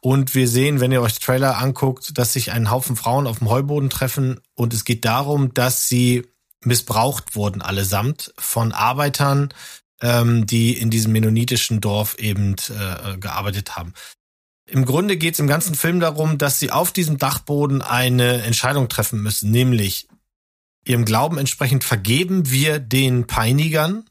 [0.00, 3.50] Und wir sehen, wenn ihr euch Trailer anguckt, dass sich ein Haufen Frauen auf dem
[3.50, 4.40] Heuboden treffen.
[4.54, 6.26] Und es geht darum, dass sie
[6.64, 9.50] missbraucht wurden allesamt von Arbeitern,
[10.02, 13.94] ähm, die in diesem mennonitischen Dorf eben äh, gearbeitet haben.
[14.68, 18.88] Im Grunde geht es im ganzen Film darum, dass sie auf diesem Dachboden eine Entscheidung
[18.88, 20.08] treffen müssen, nämlich
[20.84, 24.04] ihrem Glauben entsprechend vergeben wir den Peinigern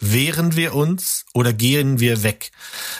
[0.00, 2.50] Wehren wir uns oder gehen wir weg?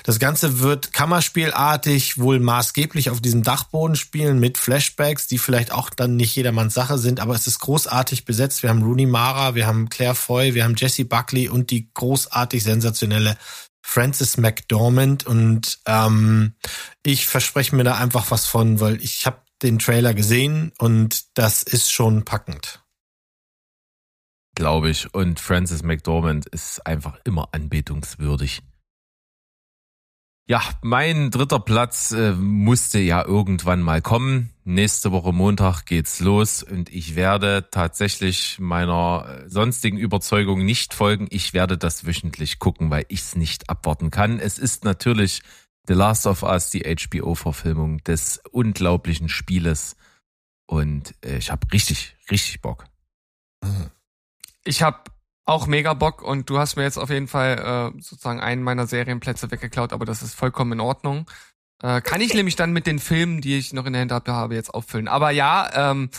[0.04, 5.88] Das Ganze wird kammerspielartig wohl maßgeblich auf diesem Dachboden spielen mit Flashbacks, die vielleicht auch
[5.90, 8.62] dann nicht jedermanns Sache sind, aber es ist großartig besetzt.
[8.62, 12.62] Wir haben Rooney Mara, wir haben Claire Foy, wir haben Jesse Buckley und die großartig
[12.62, 13.38] sensationelle
[13.82, 16.54] Frances McDormand und ähm,
[17.02, 21.62] ich verspreche mir da einfach was von, weil ich habe den Trailer gesehen und das
[21.62, 22.82] ist schon packend
[24.54, 25.12] glaube ich.
[25.14, 28.62] Und Francis McDormand ist einfach immer anbetungswürdig.
[30.50, 34.50] Ja, mein dritter Platz äh, musste ja irgendwann mal kommen.
[34.64, 41.28] Nächste Woche Montag geht's los und ich werde tatsächlich meiner äh, sonstigen Überzeugung nicht folgen.
[41.30, 44.40] Ich werde das wöchentlich gucken, weil ich es nicht abwarten kann.
[44.40, 45.42] Es ist natürlich
[45.86, 49.94] The Last of Us, die HBO-Verfilmung des unglaublichen Spieles.
[50.66, 52.86] Und äh, ich habe richtig, richtig Bock.
[53.62, 53.92] Mhm
[54.64, 55.04] ich habe
[55.44, 58.86] auch mega Bock und du hast mir jetzt auf jeden Fall äh, sozusagen einen meiner
[58.86, 61.28] Serienplätze weggeklaut, aber das ist vollkommen in Ordnung.
[61.82, 64.54] Äh, kann ich nämlich dann mit den Filmen, die ich noch in der Hinterhand habe,
[64.54, 65.08] jetzt auffüllen.
[65.08, 66.10] Aber ja, ähm,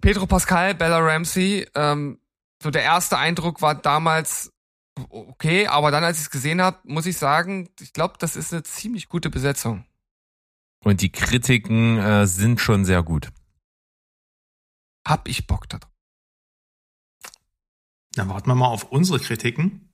[0.00, 2.18] Pedro Pascal, Bella Ramsey, ähm,
[2.62, 4.52] so der erste Eindruck war damals
[5.10, 8.52] okay, aber dann, als ich es gesehen habe, muss ich sagen, ich glaube, das ist
[8.52, 9.84] eine ziemlich gute Besetzung.
[10.84, 13.30] Und die Kritiken äh, sind schon sehr gut.
[15.06, 15.95] Hab ich Bock darauf.
[18.16, 19.92] Dann warten wir mal auf unsere Kritiken.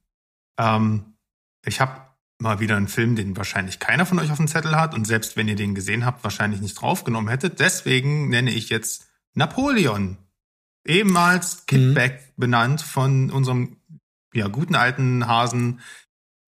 [0.59, 1.17] Ähm,
[1.65, 2.01] ich habe
[2.39, 5.37] mal wieder einen Film, den wahrscheinlich keiner von euch auf dem Zettel hat und selbst
[5.37, 7.61] wenn ihr den gesehen habt, wahrscheinlich nicht draufgenommen hättet.
[7.61, 10.19] Deswegen nenne ich jetzt Napoleon.
[10.85, 12.11] Ehemals Kid mhm.
[12.37, 13.77] Benannt von unserem
[14.35, 15.81] ja, guten alten Hasen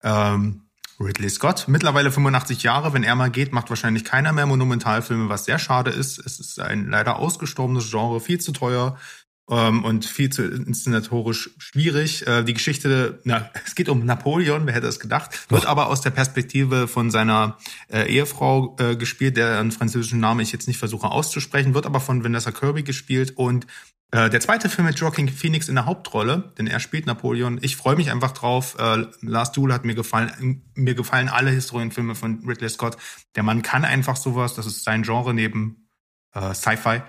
[0.03, 0.65] ähm,
[0.99, 1.67] Ridley Scott.
[1.67, 2.93] Mittlerweile 85 Jahre.
[2.93, 6.19] Wenn er mal geht, macht wahrscheinlich keiner mehr Monumentalfilme, was sehr schade ist.
[6.19, 8.97] Es ist ein leider ausgestorbenes Genre, viel zu teuer,
[9.47, 12.25] und viel zu inszenatorisch schwierig.
[12.25, 16.01] Äh, die Geschichte, na, es geht um Napoleon, wer hätte es gedacht, wird aber aus
[16.01, 20.77] der Perspektive von seiner äh, Ehefrau äh, gespielt, der einen französischen Namen ich jetzt nicht
[20.77, 23.67] versuche auszusprechen, wird aber von Vanessa Kirby gespielt und
[24.11, 27.59] äh, der zweite Film mit Joaquin Phoenix in der Hauptrolle, denn er spielt Napoleon.
[27.61, 28.75] Ich freue mich einfach drauf.
[28.79, 30.63] Äh, Last Duel hat mir gefallen.
[30.73, 32.97] Mir gefallen alle Historienfilme von Ridley Scott.
[33.35, 34.55] Der Mann kann einfach sowas.
[34.55, 35.87] Das ist sein Genre neben
[36.33, 37.01] Sci-Fi.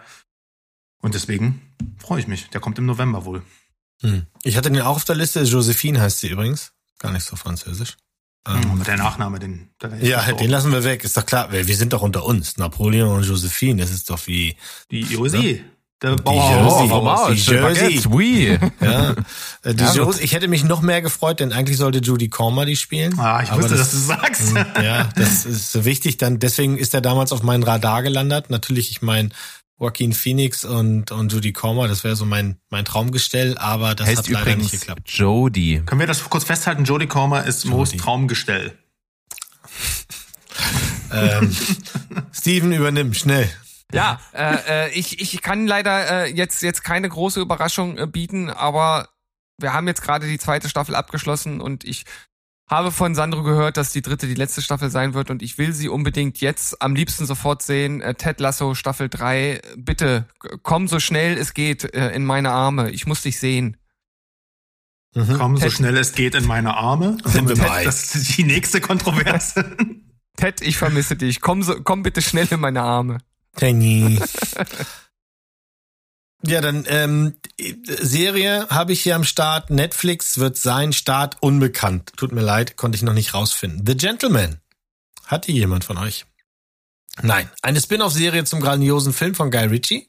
[1.01, 1.61] Und deswegen
[1.99, 2.49] freue ich mich.
[2.51, 3.43] Der kommt im November wohl.
[4.01, 4.27] Hm.
[4.43, 5.43] Ich hatte den auch auf der Liste.
[5.43, 6.73] Josephine heißt sie übrigens.
[6.99, 7.97] Gar nicht so französisch.
[8.49, 9.71] Ähm, der Nachname, den.
[10.01, 11.05] ja, den lassen wir weg.
[11.05, 11.51] Ist doch klar.
[11.51, 12.57] Wir sind doch unter uns.
[12.59, 13.83] Napoleon und Josephine.
[13.83, 14.57] Das ist doch wie.
[14.91, 15.55] Die Josie.
[15.55, 15.65] Ne?
[16.03, 17.29] Der Bauer.
[17.29, 18.03] Oh, die Jersey.
[18.09, 18.59] Oui.
[18.81, 19.15] Ja.
[19.63, 20.23] Äh, die ja, Jersey.
[20.23, 23.19] Ich hätte mich noch mehr gefreut, denn eigentlich sollte Judy Cormer die spielen.
[23.19, 24.55] Ah, ich wusste, das, dass du sagst.
[24.83, 26.19] Ja, das ist wichtig.
[26.19, 28.51] Dann deswegen ist er damals auf meinen Radar gelandet.
[28.51, 29.31] Natürlich, ich meine,
[29.79, 34.19] Joaquin Phoenix und, und Judy Comer, das wäre so mein, mein Traumgestell, aber das heißt
[34.19, 35.11] hat leider nicht geklappt.
[35.11, 35.83] Jodie.
[35.85, 36.85] Können wir das kurz festhalten?
[36.85, 37.67] Jodie Comer ist.
[37.67, 38.73] Most Traumgestell.
[41.13, 41.55] ähm,
[42.33, 43.51] Steven, übernimm, schnell.
[43.93, 48.51] Ja, äh, äh, ich, ich kann leider äh, jetzt, jetzt keine große Überraschung äh, bieten,
[48.51, 49.09] aber
[49.59, 52.05] wir haben jetzt gerade die zweite Staffel abgeschlossen und ich
[52.69, 55.73] habe von Sandro gehört, dass die dritte die letzte Staffel sein wird und ich will
[55.73, 58.01] sie unbedingt jetzt am liebsten sofort sehen.
[58.01, 59.61] Äh, Ted Lasso Staffel 3.
[59.77, 60.27] Bitte
[60.63, 62.91] komm so schnell es geht äh, in meine Arme.
[62.91, 63.77] Ich muss dich sehen.
[65.15, 65.39] Mhm.
[65.39, 67.19] Komm Ted, so schnell es geht in meine Arme.
[67.25, 69.77] Sind wir Ted, Das ist die nächste Kontroverse.
[70.37, 71.41] Ted, ich vermisse dich.
[71.41, 73.19] Komm so, komm bitte schnell in meine Arme.
[73.57, 74.21] Tenny.
[76.43, 77.37] Ja, dann ähm,
[77.87, 79.71] Serie habe ich hier am Start.
[79.71, 82.13] Netflix wird sein Start unbekannt.
[82.17, 83.85] Tut mir leid, konnte ich noch nicht rausfinden.
[83.87, 84.61] The Gentleman.
[85.27, 86.27] Hat die jemand von euch?
[87.23, 87.51] Nein.
[87.63, 90.09] Eine Spin-off-Serie zum grandiosen Film von Guy Ritchie.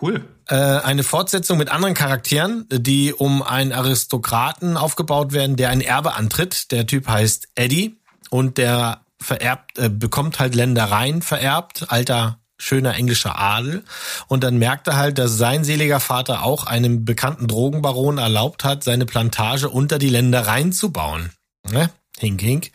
[0.00, 0.24] Cool.
[0.48, 6.14] Äh, eine Fortsetzung mit anderen Charakteren, die um einen Aristokraten aufgebaut werden, der ein Erbe
[6.14, 6.70] antritt.
[6.72, 13.38] Der Typ heißt Eddie und der vererbt, äh, bekommt halt Ländereien vererbt, alter schöner englischer
[13.38, 13.82] Adel.
[14.28, 18.84] Und dann merkt er halt, dass sein seliger Vater auch einem bekannten Drogenbaron erlaubt hat,
[18.84, 21.30] seine Plantage unter die Ländereien zu bauen.
[21.68, 21.90] Ne?
[22.18, 22.70] Hink, hink.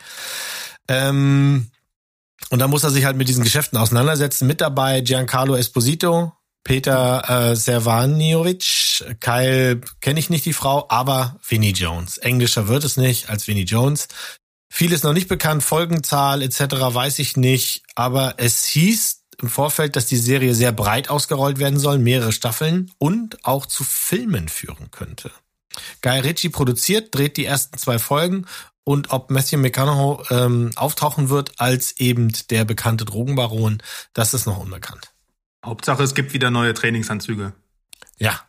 [0.88, 1.70] Ähm,
[2.50, 4.46] und da muss er sich halt mit diesen Geschäften auseinandersetzen.
[4.46, 6.32] Mit dabei Giancarlo Esposito,
[6.64, 12.18] Peter äh, Servaniovic, Kyle kenne ich nicht die Frau, aber Vinnie Jones.
[12.18, 14.08] Englischer wird es nicht als Vinnie Jones.
[14.70, 16.60] Vieles noch nicht bekannt, Folgenzahl etc.
[16.60, 21.78] weiß ich nicht, aber es hieß im Vorfeld, dass die Serie sehr breit ausgerollt werden
[21.78, 25.30] soll, mehrere Staffeln und auch zu Filmen führen könnte.
[26.02, 28.46] Guy Ritchie produziert, dreht die ersten zwei Folgen
[28.84, 34.58] und ob Matthew McConaughey ähm, auftauchen wird als eben der bekannte Drogenbaron, das ist noch
[34.58, 35.12] unbekannt.
[35.64, 37.52] Hauptsache, es gibt wieder neue Trainingsanzüge.
[38.16, 38.40] Ja,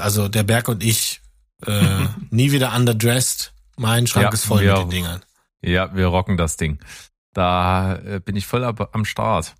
[0.00, 1.20] also der Berg und ich
[1.64, 3.52] äh, nie wieder underdressed.
[3.76, 5.22] Mein Schrank Ja, ist voll mit den Dingern.
[5.62, 6.80] Ja, wir rocken das Ding.
[7.32, 9.54] Da äh, bin ich voll ab, am Start.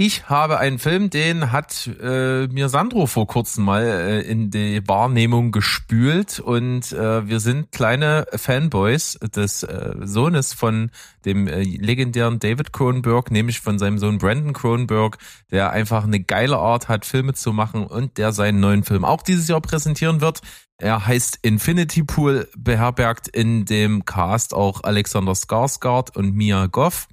[0.00, 4.86] Ich habe einen Film, den hat äh, mir Sandro vor kurzem mal äh, in die
[4.86, 10.92] Wahrnehmung gespült und äh, wir sind kleine Fanboys des äh, Sohnes von
[11.24, 15.18] dem äh, legendären David Cronenberg, nämlich von seinem Sohn Brandon Cronenberg,
[15.50, 19.22] der einfach eine geile Art hat, Filme zu machen und der seinen neuen Film auch
[19.22, 20.42] dieses Jahr präsentieren wird.
[20.80, 27.08] Er heißt Infinity Pool, beherbergt in dem Cast auch Alexander Skarsgård und Mia Goff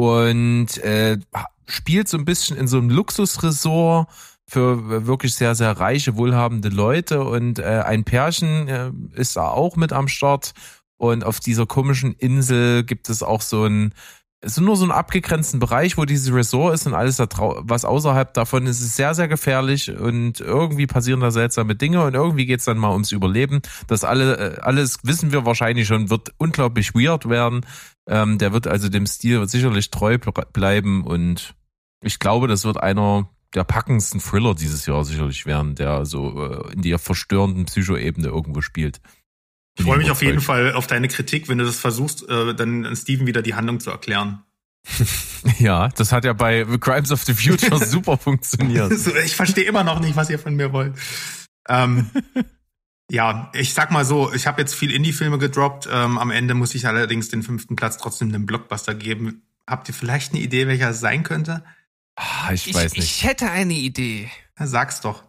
[0.00, 1.18] und äh,
[1.66, 4.08] spielt so ein bisschen in so einem Luxusresort
[4.46, 7.22] für wirklich sehr, sehr reiche, wohlhabende Leute.
[7.22, 10.54] Und äh, ein Pärchen äh, ist da auch mit am Start.
[10.96, 13.92] Und auf dieser komischen Insel gibt es auch so ein
[14.42, 17.84] es ist nur so ein abgegrenzten Bereich, wo dieses Resort ist und alles da was
[17.84, 22.46] außerhalb davon ist, ist sehr, sehr gefährlich und irgendwie passieren da seltsame Dinge und irgendwie
[22.46, 23.60] geht's dann mal ums Überleben.
[23.86, 27.66] Das alle, äh, alles wissen wir wahrscheinlich schon, wird unglaublich weird werden.
[28.08, 31.54] Ähm, der wird also dem Stil sicherlich treu ble- bleiben und
[32.02, 36.72] ich glaube, das wird einer der packendsten Thriller dieses Jahr sicherlich werden, der so äh,
[36.72, 39.00] in der verstörenden Psychoebene irgendwo spielt.
[39.80, 42.94] Ich freue mich auf jeden Fall auf deine Kritik, wenn du das versuchst, äh, dann
[42.96, 44.42] Steven wieder die Handlung zu erklären.
[45.58, 48.92] Ja, das hat ja bei The Crimes of the Future super funktioniert.
[49.24, 50.94] Ich verstehe immer noch nicht, was ihr von mir wollt.
[51.68, 52.10] Ähm,
[53.10, 55.88] ja, ich sag mal so, ich habe jetzt viel Indie-Filme gedroppt.
[55.90, 59.42] Ähm, am Ende muss ich allerdings den fünften Platz trotzdem einem Blockbuster geben.
[59.66, 61.64] Habt ihr vielleicht eine Idee, welcher es sein könnte?
[62.16, 63.04] Ah, ich Ich, weiß nicht.
[63.04, 64.30] ich hätte eine Idee.
[64.58, 65.24] Ja, sag's doch.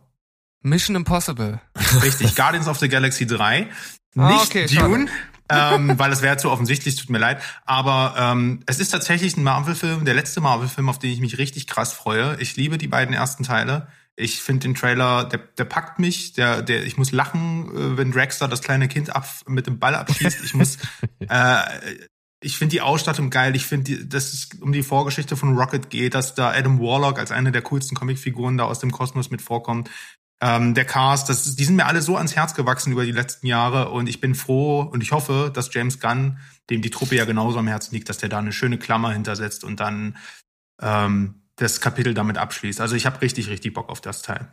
[0.61, 1.61] Mission Impossible.
[2.03, 3.67] Richtig, Guardians of the Galaxy 3.
[4.15, 5.07] Ah, Nicht okay, Dune,
[5.49, 7.41] ähm, weil es wäre zu offensichtlich, tut mir leid.
[7.65, 11.67] Aber ähm, es ist tatsächlich ein Marvel-Film, der letzte Marvel-Film, auf den ich mich richtig
[11.67, 12.37] krass freue.
[12.39, 13.87] Ich liebe die beiden ersten Teile.
[14.15, 18.11] Ich finde den Trailer, der, der packt mich, der, der, ich muss lachen, äh, wenn
[18.11, 20.43] Dragster das kleine Kind ab, mit dem Ball abschießt.
[20.43, 20.77] Ich muss,
[21.19, 21.61] äh,
[22.43, 23.55] ich finde die Ausstattung geil.
[23.55, 27.31] Ich finde, dass es um die Vorgeschichte von Rocket geht, dass da Adam Warlock als
[27.31, 29.89] eine der coolsten Comicfiguren da aus dem Kosmos mit vorkommt.
[30.43, 33.11] Ähm, der Cast, das, ist- die sind mir alle so ans Herz gewachsen über die
[33.11, 37.15] letzten Jahre und ich bin froh und ich hoffe, dass James Gunn, dem die Truppe
[37.15, 40.17] ja genauso am Herzen liegt, dass der da eine schöne Klammer hintersetzt und dann
[40.81, 42.81] ähm, das Kapitel damit abschließt.
[42.81, 44.51] Also ich habe richtig, richtig Bock auf das Teil.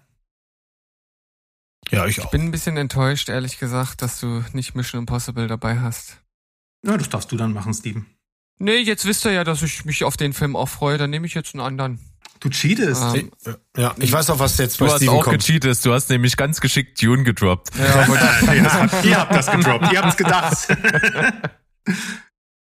[1.91, 2.31] Ja, ich Ich auch.
[2.31, 6.19] bin ein bisschen enttäuscht, ehrlich gesagt, dass du nicht Mission Impossible dabei hast.
[6.85, 8.05] Ja, das darfst du dann machen, Steven.
[8.59, 10.99] Nee, jetzt wisst ihr ja, dass ich mich auf den Film auch freue.
[10.99, 12.01] Dann nehme ich jetzt einen anderen.
[12.41, 13.03] Du cheatest.
[13.15, 13.31] Ähm,
[13.77, 15.39] Ja, ich weiß auch, was jetzt Du bei hast Steven auch kommt.
[15.45, 17.71] gecheatet, du hast nämlich ganz geschickt Dune gedroppt.
[17.77, 20.69] ja, aber Nee, das habt, ihr habt das gedroppt, ihr habt's gedacht.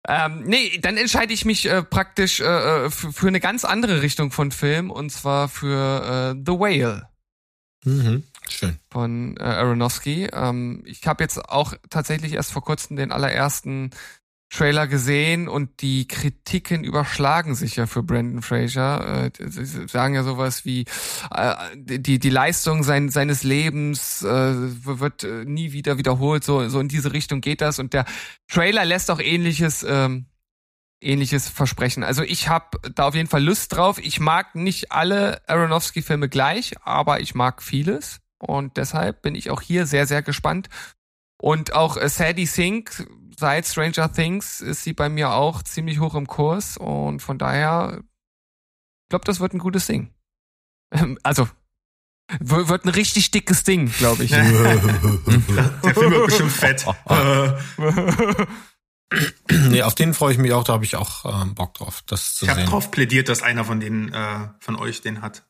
[0.08, 2.43] Ähm, nee, dann entscheide ich mich äh, praktisch äh,
[2.86, 7.08] äh, für, für eine ganz andere Richtung von Film und zwar für äh, The Whale
[7.86, 8.23] Mhm.
[8.49, 8.80] Schön.
[8.91, 10.27] von äh, Aronofsky.
[10.34, 13.91] Ähm, ich habe jetzt auch tatsächlich erst vor kurzem den allerersten
[14.52, 19.26] Trailer gesehen und die Kritiken überschlagen sich ja für Brandon Fraser.
[19.28, 20.86] Äh, sie sie sagen ja sowas wie
[21.34, 26.44] äh, die die Leistung sein, seines Lebens äh, wird äh, nie wieder wiederholt.
[26.44, 28.04] So so in diese Richtung geht das und der
[28.50, 30.26] Trailer lässt auch ähnliches ähm,
[31.00, 32.04] ähnliches versprechen.
[32.04, 34.00] Also ich habe da auf jeden Fall Lust drauf.
[34.00, 39.62] Ich mag nicht alle Aronofsky-Filme gleich, aber ich mag vieles und deshalb bin ich auch
[39.62, 40.68] hier sehr sehr gespannt.
[41.42, 46.15] Und auch äh, Sadie Sink seit Stranger Things ist sie bei mir auch ziemlich hoch
[46.15, 50.13] im Kurs und von daher ich glaube, das wird ein gutes Ding.
[50.94, 51.50] Ähm, Also
[52.39, 54.32] Wird ein richtig dickes Ding, glaube ich.
[54.32, 54.46] Der
[55.94, 56.86] Film wird bestimmt fett.
[59.67, 62.36] Nee, auf den freue ich mich auch, da habe ich auch ähm, Bock drauf, das
[62.36, 62.70] zu ich habe sehen.
[62.70, 65.44] drauf plädiert, dass einer von denen äh, von euch den hat.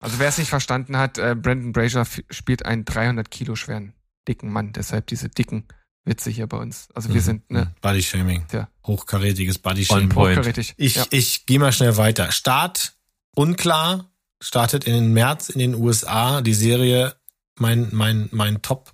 [0.00, 3.94] Also wer es nicht verstanden hat, äh, Brandon Brazier spielt einen 300 Kilo schweren,
[4.26, 4.72] dicken Mann.
[4.72, 5.68] Deshalb diese dicken
[6.04, 6.88] Witze hier bei uns.
[6.94, 8.46] Also wir sind, ne, Body Shaming.
[8.48, 8.68] Tja.
[8.86, 10.08] Hochkarätiges Body On Shaming.
[10.10, 10.36] point.
[10.38, 10.74] hochkarätig.
[10.76, 11.06] Ich, ja.
[11.10, 12.30] ich gehe mal schnell weiter.
[12.32, 12.94] Start
[13.34, 14.10] unklar,
[14.42, 17.16] startet in den März in den USA die Serie
[17.58, 18.92] mein mein mein Top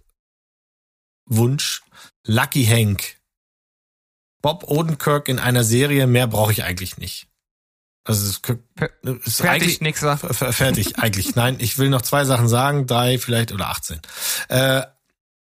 [1.27, 1.83] Wunsch
[2.27, 3.17] Lucky Hank.
[4.43, 7.27] Bob Odenkirk in einer Serie, mehr brauche ich eigentlich nicht.
[8.05, 8.47] Also es ist
[9.37, 11.35] Fertig, eigentlich f- Fertig, eigentlich.
[11.37, 14.01] Nein, ich will noch zwei Sachen sagen, drei vielleicht oder 18.
[14.49, 14.83] Äh,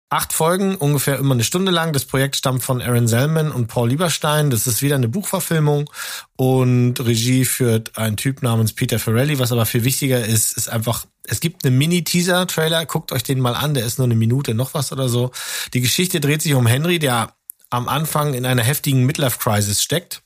[0.09, 1.91] acht Folgen, ungefähr immer eine Stunde lang.
[1.91, 4.49] Das Projekt stammt von Aaron Selman und Paul Lieberstein.
[4.49, 5.89] Das ist wieder eine Buchverfilmung
[6.37, 9.39] und Regie führt ein Typ namens Peter Farrelly.
[9.39, 12.85] Was aber viel wichtiger ist, ist einfach, es gibt einen Mini-Teaser-Trailer.
[12.85, 13.73] Guckt euch den mal an.
[13.73, 15.31] Der ist nur eine Minute, noch was oder so.
[15.73, 17.33] Die Geschichte dreht sich um Henry, der
[17.69, 20.21] am Anfang in einer heftigen Midlife-Crisis steckt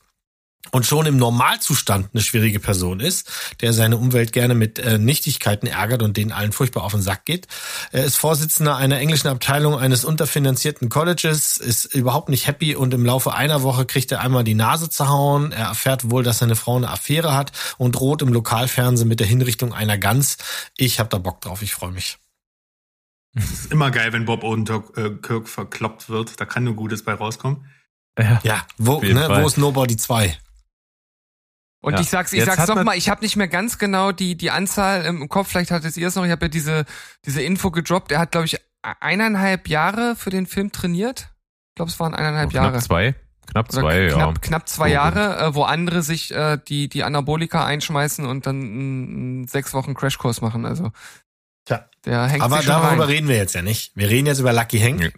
[0.70, 5.66] und schon im Normalzustand eine schwierige Person ist, der seine Umwelt gerne mit äh, Nichtigkeiten
[5.66, 7.48] ärgert und denen allen furchtbar auf den Sack geht.
[7.90, 13.04] Er ist Vorsitzender einer englischen Abteilung eines unterfinanzierten Colleges, ist überhaupt nicht happy und im
[13.04, 15.50] Laufe einer Woche kriegt er einmal die Nase zu hauen.
[15.50, 19.26] Er erfährt wohl, dass seine Frau eine Affäre hat und droht im Lokalfernsehen mit der
[19.26, 20.38] Hinrichtung einer Gans.
[20.76, 22.18] Ich hab da Bock drauf, ich freue mich.
[23.34, 26.40] Ist immer geil, wenn Bob Odenkirk verkloppt wird.
[26.40, 27.66] Da kann nur Gutes bei rauskommen.
[28.18, 28.40] Ja.
[28.42, 30.36] Ja, wo, ne, wo ist Nobody 2?
[31.82, 32.00] Und Ja.
[32.00, 34.12] ich sag's, ich Jetzt sag's hat noch man- mal, ich habe nicht mehr ganz genau
[34.12, 36.84] die die Anzahl im Kopf, vielleicht hattet ihr es noch, ich habe ja diese
[37.26, 38.56] diese Info gedroppt, er hat glaube ich
[39.00, 41.28] eineinhalb Jahre für den Film trainiert.
[41.70, 42.78] Ich glaube, es waren eineinhalb Knapp Jahre.
[42.80, 43.14] zwei.
[43.50, 44.14] Knapp zwei, ja.
[44.14, 48.46] knapp, knapp zwei So Jahre, äh, wo andere sich äh, die die Anabolika einschmeißen und
[48.46, 50.64] dann einen sechs Wochen Crashkurs machen.
[50.64, 50.92] Also
[51.64, 51.88] Tja.
[52.04, 53.08] der hängt Aber sich schon darüber rein.
[53.10, 53.96] reden wir jetzt ja nicht.
[53.96, 55.00] Wir reden jetzt über Lucky Hank.
[55.00, 55.12] Nee.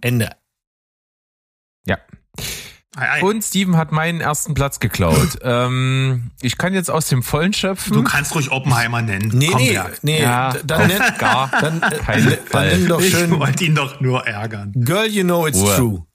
[0.00, 0.30] Ende.
[1.86, 1.98] Ja.
[2.96, 3.22] Ei, ei.
[3.22, 5.38] Und Steven hat meinen ersten Platz geklaut.
[5.42, 7.94] ähm, ich kann jetzt aus dem Vollen schöpfen.
[7.94, 9.30] Du kannst ruhig Oppenheimer nennen.
[9.32, 13.10] Nee, Komm, nee, nee, Ja, dann nenn, gar dann, äh, keinen dann nimm doch Ich
[13.10, 14.72] schön wollte ihn doch nur ärgern.
[14.74, 15.76] Girl You Know It's Ruhe.
[15.76, 16.06] True.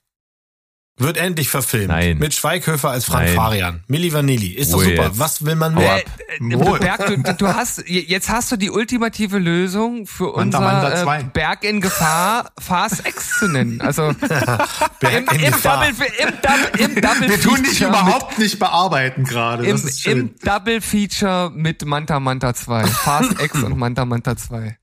[0.99, 1.89] Wird endlich verfilmt.
[1.89, 2.17] Nein.
[2.17, 3.35] Mit Schweighöfer als Frank Nein.
[3.35, 3.83] Farian.
[3.87, 4.47] Milli Vanilli.
[4.47, 5.03] Ist doch Ruhe super.
[5.03, 5.19] jetzt.
[5.19, 5.95] Was will man mehr?
[5.95, 6.01] ab.
[6.39, 6.79] Äh, Wohl.
[6.79, 11.03] Berg, du, du hast jetzt hast du die ultimative Lösung für Manta unser Manta äh,
[11.03, 11.23] 2.
[11.23, 13.81] Berg in Gefahr Fast X zu nennen.
[13.81, 15.25] Also im, im.
[15.27, 19.63] Double, im, Double, im Double Wir tun dich überhaupt nicht bearbeiten gerade.
[19.63, 22.85] mit, im, im Double Feature mit Manta Manta 2.
[22.85, 24.77] Fast X und Manta Manta 2.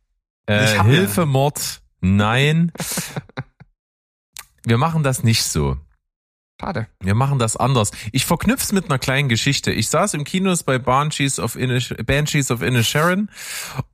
[0.49, 2.73] Äh, Ich hab ja- Hilfe, Mord, nein.
[4.67, 5.77] Wir machen das nicht so.
[6.64, 6.87] Schade.
[7.00, 7.90] Wir machen das anders.
[8.12, 9.70] Ich verknüpf's mit einer kleinen Geschichte.
[9.70, 13.29] Ich saß im Kinos bei Banshees of, Inish Banshees of Inisherin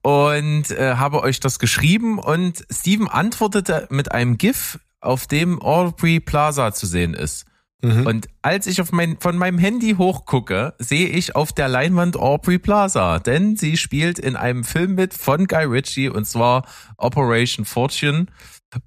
[0.03, 6.21] und äh, habe euch das geschrieben und Steven antwortete mit einem GIF, auf dem Aubrey
[6.21, 7.45] Plaza zu sehen ist.
[7.83, 8.07] Mhm.
[8.07, 12.59] Und als ich auf mein, von meinem Handy hochgucke, sehe ich auf der Leinwand Aubrey
[12.59, 16.67] Plaza, denn sie spielt in einem Film mit von Guy Ritchie und zwar
[16.99, 18.27] Operation Fortune.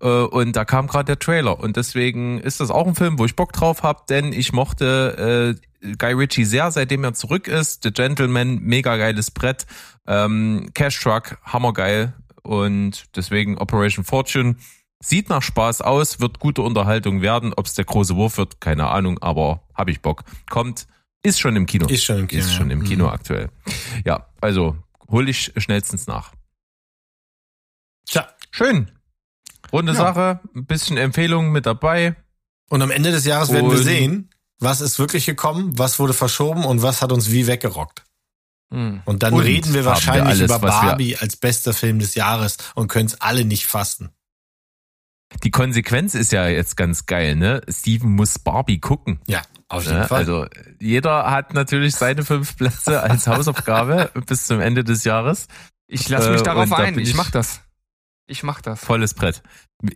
[0.01, 3.25] Äh, Und da kam gerade der Trailer und deswegen ist das auch ein Film, wo
[3.25, 7.83] ich Bock drauf habe, denn ich mochte äh, Guy Ritchie sehr, seitdem er zurück ist.
[7.83, 9.65] The Gentleman, mega geiles Brett.
[10.07, 12.13] Ähm, Cash Truck, hammergeil.
[12.43, 14.55] Und deswegen Operation Fortune.
[15.01, 17.53] Sieht nach Spaß aus, wird gute Unterhaltung werden.
[17.53, 20.23] Ob es der große Wurf wird, keine Ahnung, aber hab ich Bock.
[20.49, 20.87] Kommt,
[21.23, 21.87] ist schon im Kino.
[21.87, 23.11] Ist schon im Kino, Ist schon im Kino Mhm.
[23.11, 23.49] aktuell.
[24.05, 24.77] Ja, also
[25.09, 26.31] hol ich schnellstens nach.
[28.05, 28.27] Tja.
[28.51, 28.91] Schön.
[29.73, 29.97] Runde Ja.
[29.97, 32.15] Sache, ein bisschen Empfehlungen mit dabei.
[32.69, 36.13] Und am Ende des Jahres werden wir Und- sehen, was ist wirklich gekommen, was wurde
[36.13, 38.03] verschoben und was hat uns wie weggerockt.
[38.71, 39.01] Hm.
[39.05, 42.15] Und dann Und reden wir haben wir wahrscheinlich alles, über Barbie als bester Film des
[42.15, 44.09] Jahres und können es alle nicht fassen.
[45.43, 47.61] Die Konsequenz ist ja jetzt ganz geil, ne?
[47.67, 49.19] Steven muss Barbie gucken.
[49.27, 50.07] Ja, auf jeden Ne?
[50.07, 50.19] Fall.
[50.19, 50.45] Also
[50.79, 55.47] jeder hat natürlich seine fünf Plätze als Hausaufgabe bis zum Ende des Jahres.
[55.87, 56.99] Ich lasse mich Äh, darauf und da ein.
[56.99, 57.61] Ich ich- mach das.
[58.25, 58.79] Ich mach das.
[58.79, 59.43] Volles Brett.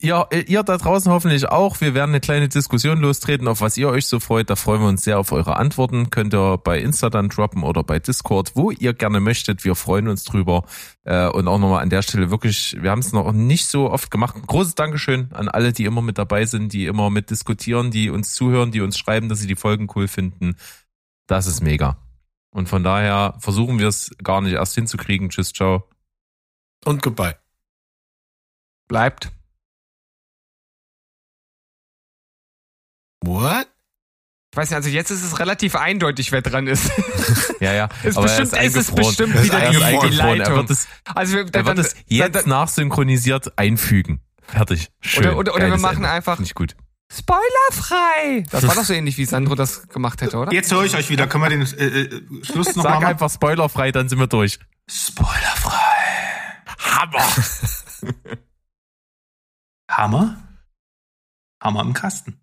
[0.02, 1.80] Ihr, ihr da draußen hoffentlich auch.
[1.80, 4.50] Wir werden eine kleine Diskussion lostreten, auf was ihr euch so freut.
[4.50, 6.10] Da freuen wir uns sehr auf eure Antworten.
[6.10, 9.64] Könnt ihr bei Insta dann droppen oder bei Discord, wo ihr gerne möchtet.
[9.64, 10.66] Wir freuen uns drüber.
[11.06, 14.12] Äh, Und auch nochmal an der Stelle wirklich, wir haben es noch nicht so oft
[14.12, 14.36] gemacht.
[14.36, 18.10] Ein großes Dankeschön an alle, die immer mit dabei sind, die immer mit diskutieren, die
[18.10, 20.58] uns zuhören, die uns schreiben, dass sie die Folgen cool finden.
[21.28, 21.98] Das ist mega.
[22.52, 25.30] Und von daher versuchen wir es gar nicht erst hinzukriegen.
[25.30, 25.88] Tschüss, ciao.
[26.84, 27.36] Und goodbye.
[28.88, 29.32] Bleibt.
[33.24, 33.68] What?
[34.56, 36.90] weiß nicht, also jetzt ist es relativ eindeutig, wer dran ist.
[37.60, 37.90] Ja, ja.
[38.04, 40.20] Ist aber er bestimmt, ist es bestimmt Er ist wieder die, die eingefroren.
[40.20, 40.56] Er Leitung.
[40.58, 44.22] wird es, also wir, er dann, wird es jetzt dann, nachsynchronisiert einfügen.
[44.44, 44.90] Fertig.
[45.02, 45.26] Schön.
[45.26, 46.10] Oder- oder- oder wir machen Ende.
[46.12, 46.76] einfach- ich gut.
[47.12, 48.44] Spoilerfrei!
[48.52, 50.54] Das war doch so ähnlich, wie Sandro das gemacht hätte, oder?
[50.54, 51.26] Jetzt höre ich euch wieder.
[51.26, 53.06] Können wir den äh, äh, Schluss noch Sag mal machen?
[53.06, 54.60] einfach spoilerfrei, dann sind wir durch.
[54.88, 55.72] Spoilerfrei.
[56.80, 57.26] Hammer.
[59.90, 60.38] Hammer?
[61.62, 62.40] Hammer im Kasten.